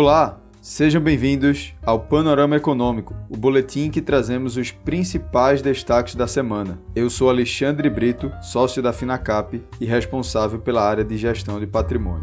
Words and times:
Olá, 0.00 0.38
sejam 0.62 1.02
bem-vindos 1.02 1.74
ao 1.84 1.98
Panorama 1.98 2.54
Econômico, 2.54 3.16
o 3.28 3.36
boletim 3.36 3.90
que 3.90 4.00
trazemos 4.00 4.56
os 4.56 4.70
principais 4.70 5.60
destaques 5.60 6.14
da 6.14 6.28
semana. 6.28 6.80
Eu 6.94 7.10
sou 7.10 7.28
Alexandre 7.28 7.90
Brito, 7.90 8.30
sócio 8.40 8.80
da 8.80 8.92
Finacap 8.92 9.60
e 9.80 9.84
responsável 9.84 10.60
pela 10.60 10.88
área 10.88 11.04
de 11.04 11.16
gestão 11.16 11.58
de 11.58 11.66
patrimônio. 11.66 12.22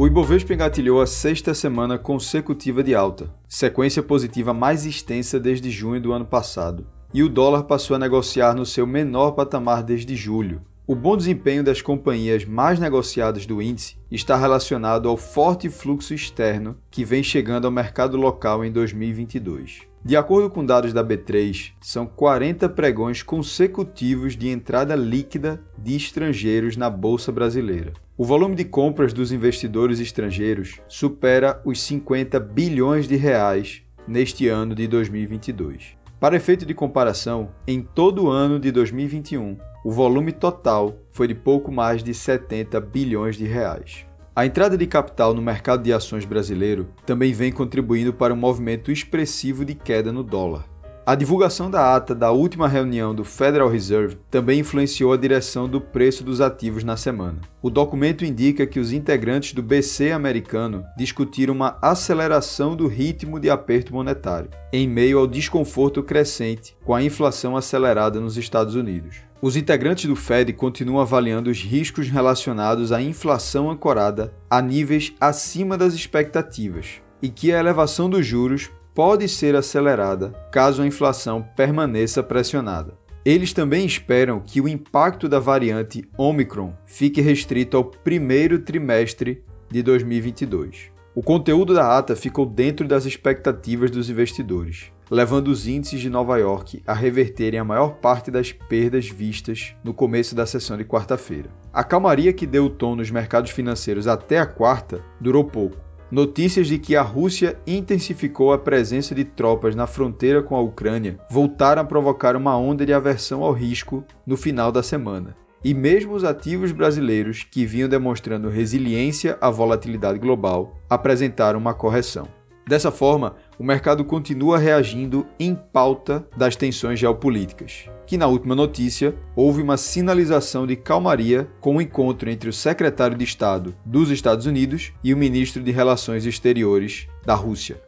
O 0.00 0.06
Ibovespa 0.06 0.54
engatilhou 0.54 1.02
a 1.02 1.06
sexta 1.06 1.52
semana 1.52 1.98
consecutiva 1.98 2.82
de 2.82 2.94
alta, 2.94 3.28
sequência 3.46 4.02
positiva 4.02 4.54
mais 4.54 4.86
extensa 4.86 5.38
desde 5.38 5.70
junho 5.70 6.00
do 6.00 6.10
ano 6.10 6.24
passado, 6.24 6.86
e 7.12 7.22
o 7.22 7.28
dólar 7.28 7.64
passou 7.64 7.96
a 7.96 7.98
negociar 7.98 8.54
no 8.54 8.64
seu 8.64 8.86
menor 8.86 9.32
patamar 9.32 9.82
desde 9.82 10.16
julho. 10.16 10.62
O 10.86 10.94
bom 10.94 11.16
desempenho 11.16 11.64
das 11.64 11.80
companhias 11.80 12.44
mais 12.44 12.78
negociadas 12.78 13.46
do 13.46 13.62
índice 13.62 13.96
está 14.10 14.36
relacionado 14.36 15.08
ao 15.08 15.16
forte 15.16 15.70
fluxo 15.70 16.12
externo 16.12 16.76
que 16.90 17.06
vem 17.06 17.22
chegando 17.22 17.64
ao 17.64 17.70
mercado 17.70 18.18
local 18.18 18.62
em 18.62 18.70
2022. 18.70 19.80
De 20.04 20.14
acordo 20.14 20.50
com 20.50 20.62
dados 20.62 20.92
da 20.92 21.02
B3, 21.02 21.72
são 21.80 22.06
40 22.06 22.68
pregões 22.68 23.22
consecutivos 23.22 24.36
de 24.36 24.50
entrada 24.50 24.94
líquida 24.94 25.58
de 25.78 25.96
estrangeiros 25.96 26.76
na 26.76 26.90
bolsa 26.90 27.32
brasileira. 27.32 27.94
O 28.14 28.24
volume 28.26 28.54
de 28.54 28.66
compras 28.66 29.14
dos 29.14 29.32
investidores 29.32 30.00
estrangeiros 30.00 30.82
supera 30.86 31.62
os 31.64 31.80
50 31.80 32.38
bilhões 32.38 33.08
de 33.08 33.16
reais 33.16 33.80
neste 34.06 34.48
ano 34.48 34.74
de 34.74 34.86
2022. 34.86 36.03
Para 36.24 36.36
efeito 36.36 36.64
de 36.64 36.72
comparação, 36.72 37.50
em 37.68 37.82
todo 37.82 38.24
o 38.24 38.30
ano 38.30 38.58
de 38.58 38.72
2021, 38.72 39.58
o 39.84 39.92
volume 39.92 40.32
total 40.32 40.96
foi 41.10 41.28
de 41.28 41.34
pouco 41.34 41.70
mais 41.70 42.02
de 42.02 42.14
70 42.14 42.80
bilhões 42.80 43.36
de 43.36 43.44
reais. 43.44 44.06
A 44.34 44.46
entrada 44.46 44.74
de 44.74 44.86
capital 44.86 45.34
no 45.34 45.42
mercado 45.42 45.82
de 45.82 45.92
ações 45.92 46.24
brasileiro 46.24 46.88
também 47.04 47.34
vem 47.34 47.52
contribuindo 47.52 48.10
para 48.10 48.32
um 48.32 48.38
movimento 48.38 48.90
expressivo 48.90 49.66
de 49.66 49.74
queda 49.74 50.10
no 50.10 50.22
dólar. 50.22 50.64
A 51.06 51.14
divulgação 51.14 51.70
da 51.70 51.94
ata 51.94 52.14
da 52.14 52.30
última 52.30 52.66
reunião 52.66 53.14
do 53.14 53.24
Federal 53.24 53.68
Reserve 53.68 54.16
também 54.30 54.60
influenciou 54.60 55.12
a 55.12 55.18
direção 55.18 55.68
do 55.68 55.78
preço 55.78 56.24
dos 56.24 56.40
ativos 56.40 56.82
na 56.82 56.96
semana. 56.96 57.42
O 57.60 57.68
documento 57.68 58.24
indica 58.24 58.66
que 58.66 58.80
os 58.80 58.90
integrantes 58.90 59.52
do 59.52 59.62
BC 59.62 60.12
americano 60.12 60.82
discutiram 60.96 61.52
uma 61.52 61.76
aceleração 61.82 62.74
do 62.74 62.86
ritmo 62.86 63.38
de 63.38 63.50
aperto 63.50 63.92
monetário, 63.92 64.48
em 64.72 64.88
meio 64.88 65.18
ao 65.18 65.26
desconforto 65.26 66.02
crescente 66.02 66.74
com 66.82 66.94
a 66.94 67.02
inflação 67.02 67.54
acelerada 67.54 68.18
nos 68.18 68.38
Estados 68.38 68.74
Unidos. 68.74 69.16
Os 69.42 69.56
integrantes 69.56 70.06
do 70.06 70.16
Fed 70.16 70.54
continuam 70.54 71.02
avaliando 71.02 71.50
os 71.50 71.60
riscos 71.60 72.08
relacionados 72.08 72.92
à 72.92 73.02
inflação 73.02 73.70
ancorada 73.70 74.32
a 74.48 74.62
níveis 74.62 75.12
acima 75.20 75.76
das 75.76 75.92
expectativas 75.92 77.02
e 77.20 77.28
que 77.28 77.52
a 77.52 77.60
elevação 77.60 78.08
dos 78.08 78.26
juros 78.26 78.70
pode 78.94 79.28
ser 79.28 79.56
acelerada 79.56 80.32
caso 80.52 80.80
a 80.80 80.86
inflação 80.86 81.44
permaneça 81.56 82.22
pressionada. 82.22 82.96
Eles 83.24 83.52
também 83.52 83.84
esperam 83.84 84.38
que 84.38 84.60
o 84.60 84.68
impacto 84.68 85.28
da 85.28 85.40
variante 85.40 86.04
Omicron 86.16 86.74
fique 86.86 87.20
restrito 87.20 87.76
ao 87.76 87.84
primeiro 87.84 88.58
trimestre 88.60 89.42
de 89.70 89.82
2022. 89.82 90.92
O 91.14 91.22
conteúdo 91.22 91.74
da 91.74 91.96
ata 91.96 92.14
ficou 92.14 92.44
dentro 92.44 92.86
das 92.86 93.06
expectativas 93.06 93.90
dos 93.90 94.10
investidores, 94.10 94.92
levando 95.10 95.48
os 95.48 95.66
índices 95.66 96.00
de 96.00 96.10
Nova 96.10 96.36
York 96.36 96.82
a 96.86 96.92
reverterem 96.92 97.58
a 97.58 97.64
maior 97.64 97.94
parte 97.94 98.30
das 98.30 98.52
perdas 98.52 99.08
vistas 99.08 99.74
no 99.82 99.94
começo 99.94 100.34
da 100.34 100.44
sessão 100.44 100.76
de 100.76 100.84
quarta-feira. 100.84 101.50
A 101.72 101.82
calmaria 101.82 102.32
que 102.32 102.46
deu 102.46 102.66
o 102.66 102.70
tom 102.70 102.94
nos 102.94 103.10
mercados 103.10 103.50
financeiros 103.50 104.06
até 104.06 104.38
a 104.38 104.46
quarta 104.46 105.02
durou 105.20 105.44
pouco 105.44 105.84
Notícias 106.14 106.68
de 106.68 106.78
que 106.78 106.94
a 106.94 107.02
Rússia 107.02 107.58
intensificou 107.66 108.52
a 108.52 108.58
presença 108.58 109.16
de 109.16 109.24
tropas 109.24 109.74
na 109.74 109.84
fronteira 109.84 110.40
com 110.44 110.54
a 110.54 110.60
Ucrânia 110.60 111.18
voltaram 111.28 111.82
a 111.82 111.84
provocar 111.84 112.36
uma 112.36 112.56
onda 112.56 112.86
de 112.86 112.92
aversão 112.92 113.42
ao 113.42 113.50
risco 113.50 114.04
no 114.24 114.36
final 114.36 114.70
da 114.70 114.80
semana. 114.80 115.36
E 115.64 115.74
mesmo 115.74 116.12
os 116.12 116.22
ativos 116.22 116.70
brasileiros, 116.70 117.42
que 117.42 117.66
vinham 117.66 117.88
demonstrando 117.88 118.48
resiliência 118.48 119.36
à 119.40 119.50
volatilidade 119.50 120.20
global, 120.20 120.78
apresentaram 120.88 121.58
uma 121.58 121.74
correção. 121.74 122.28
Dessa 122.66 122.90
forma, 122.90 123.36
o 123.58 123.64
mercado 123.64 124.04
continua 124.04 124.58
reagindo 124.58 125.26
em 125.38 125.54
pauta 125.54 126.26
das 126.34 126.56
tensões 126.56 126.98
geopolíticas, 126.98 127.90
que 128.06 128.16
na 128.16 128.26
última 128.26 128.54
notícia 128.54 129.14
houve 129.36 129.60
uma 129.60 129.76
sinalização 129.76 130.66
de 130.66 130.74
calmaria 130.74 131.46
com 131.60 131.76
o 131.76 131.80
encontro 131.80 132.30
entre 132.30 132.48
o 132.48 132.52
secretário 132.52 133.18
de 133.18 133.24
Estado 133.24 133.74
dos 133.84 134.10
Estados 134.10 134.46
Unidos 134.46 134.92
e 135.02 135.12
o 135.12 135.16
ministro 135.16 135.62
de 135.62 135.70
Relações 135.70 136.24
Exteriores 136.24 137.06
da 137.24 137.34
Rússia. 137.34 137.80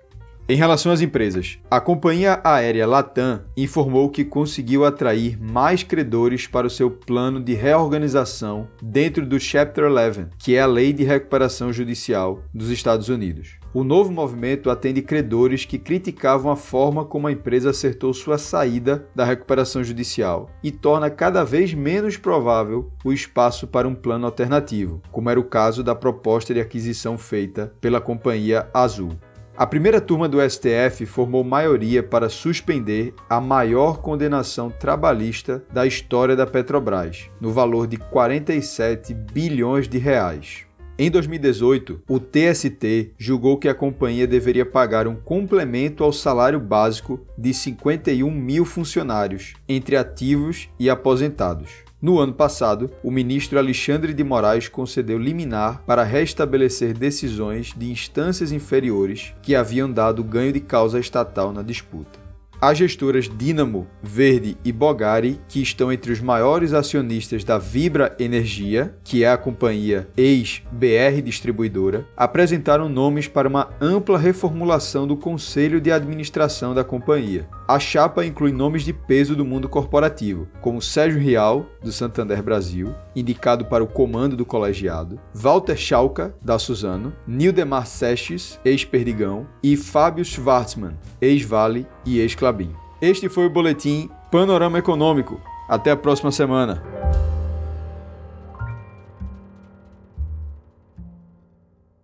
Em 0.49 0.55
relação 0.55 0.93
às 0.93 1.01
empresas, 1.01 1.59
a 1.69 1.81
companhia 1.81 2.41
aérea 2.45 2.87
Latam 2.87 3.43
informou 3.57 4.09
que 4.09 4.25
conseguiu 4.25 4.85
atrair 4.85 5.37
mais 5.43 5.83
credores 5.83 6.47
para 6.47 6.69
o 6.69 6.71
seu 6.71 6.89
plano 6.89 7.43
de 7.43 7.53
reorganização 7.53 8.69
dentro 8.81 9.27
do 9.27 9.41
Chapter 9.41 9.87
11, 9.87 10.29
que 10.39 10.55
é 10.55 10.61
a 10.61 10.67
lei 10.67 10.93
de 10.93 11.03
recuperação 11.03 11.73
judicial 11.73 12.45
dos 12.55 12.71
Estados 12.71 13.09
Unidos. 13.09 13.57
O 13.75 13.83
novo 13.83 14.13
movimento 14.13 14.71
atende 14.71 15.03
credores 15.03 15.65
que 15.65 15.79
criticavam 15.79 16.53
a 16.53 16.57
forma 16.57 17.05
como 17.05 17.27
a 17.27 17.33
empresa 17.33 17.71
acertou 17.71 18.15
sua 18.15 18.39
saída 18.39 19.05
da 19.17 19.25
recuperação 19.25 19.83
judicial 19.83 20.49
e 20.63 20.71
torna 20.71 21.11
cada 21.11 21.43
vez 21.43 21.75
menos 21.75 22.17
provável 22.17 22.93
o 23.05 23.13
espaço 23.13 23.67
para 23.67 23.89
um 23.89 23.97
plano 23.97 24.27
alternativo, 24.27 25.03
como 25.11 25.29
era 25.29 25.41
o 25.41 25.45
caso 25.45 25.83
da 25.83 25.97
proposta 25.97 26.55
de 26.55 26.61
aquisição 26.61 27.19
feita 27.19 27.75
pela 27.81 28.01
companhia 28.01 28.69
Azul. 28.73 29.11
A 29.59 29.67
primeira 29.67 30.03
turma 30.03 30.29
do 30.29 30.39
STF 30.39 31.07
formou 31.07 31.43
maioria 31.43 32.03
para 32.03 32.29
suspender 32.29 33.15
a 33.27 33.41
maior 33.41 34.03
condenação 34.03 34.69
trabalhista 34.69 35.65
da 35.73 35.87
história 35.87 36.37
da 36.37 36.47
Petrobras, 36.47 37.31
no 37.41 37.51
valor 37.51 37.87
de 37.87 37.97
47 37.97 39.15
bilhões 39.15 39.89
de 39.89 39.97
reais. 39.97 40.67
Em 40.99 41.11
2018, 41.11 42.03
o 42.07 42.21
TST 42.21 43.13
julgou 43.17 43.57
que 43.57 43.69
a 43.69 43.75
companhia 43.75 44.27
deveria 44.27 44.67
pagar 44.67 45.09
um 45.09 45.17
complemento 45.17 46.05
ao 46.05 46.13
salário 46.13 46.61
básico 46.61 47.27
de 47.39 47.55
51 47.55 48.31
mil 48.31 48.67
funcionários, 48.67 49.55
entre 49.67 49.97
ativos 49.97 50.69
e 50.79 50.91
aposentados. 50.91 51.86
No 52.01 52.19
ano 52.19 52.35
passado, 52.35 52.91
o 53.03 53.11
ministro 53.11 53.59
Alexandre 53.59 54.13
de 54.13 54.23
Moraes 54.23 54.69
concedeu 54.69 55.17
liminar 55.19 55.83
para 55.87 56.03
restabelecer 56.03 56.93
decisões 56.93 57.73
de 57.75 57.91
instâncias 57.91 58.53
inferiores 58.53 59.33
que 59.41 59.55
haviam 59.55 59.91
dado 59.91 60.23
ganho 60.23 60.53
de 60.53 60.61
causa 60.61 61.01
estatal 61.01 61.55
na 61.55 61.63
disputa. 61.63 62.27
As 62.61 62.79
gestoras 62.79 63.29
Dynamo, 63.29 63.87
Verde 64.03 64.57
e 64.65 64.73
Bogari, 64.73 65.39
que 65.47 65.61
estão 65.61 65.93
entre 65.93 66.11
os 66.11 66.21
maiores 66.21 66.73
acionistas 66.73 67.45
da 67.45 67.59
Vibra 67.59 68.17
Energia, 68.19 68.95
que 69.05 69.25
é 69.25 69.31
a 69.31 69.37
companhia 69.37 70.09
ex-BR 70.17 71.21
Distribuidora, 71.23 72.07
apresentaram 72.17 72.89
nomes 72.89 73.29
para 73.29 73.49
uma 73.49 73.71
ampla 73.81 74.19
reformulação 74.19 75.07
do 75.07 75.17
conselho 75.17 75.81
de 75.81 75.93
administração 75.93 76.75
da 76.75 76.83
companhia. 76.83 77.47
A 77.69 77.81
chapa 77.81 78.25
inclui 78.25 78.53
nomes 78.53 78.85
de 78.85 78.93
peso 78.93 79.35
do 79.35 79.45
mundo 79.45 79.69
corporativo, 79.69 80.47
como 80.61 80.81
Sérgio 80.81 81.19
Rial, 81.19 81.67
do 81.83 81.91
Santander 81.91 82.41
Brasil, 82.41 82.95
indicado 83.15 83.65
para 83.65 83.83
o 83.83 83.89
comando 83.89 84.37
do 84.37 84.47
colegiado, 84.47 85.19
Walter 85.35 85.77
Schalka, 85.77 86.33
da 86.41 86.61
Suzano, 86.61 87.13
Nildemar 87.27 87.85
Sesches, 87.85 88.61
ex-Perdigão, 88.65 89.49
e 89.65 89.77
Fábio 89.77 90.25
Schwartzmann, 90.25 90.95
ex-Vale 91.21 91.89
e 92.05 92.21
ex-Clabin. 92.21 92.73
Este 93.03 93.29
foi 93.29 93.47
o 93.47 93.51
boletim 93.51 94.09
Panorama 94.31 94.79
Econômico. 94.79 95.41
Até 95.69 95.91
a 95.91 95.97
próxima 95.97 96.31
semana. 96.31 96.96